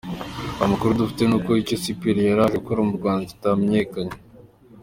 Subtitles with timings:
[0.63, 4.15] Amakuru dufite nuko icyo Cpl Oswald yari yaje gukora mu Rwanda kitamenyekanye.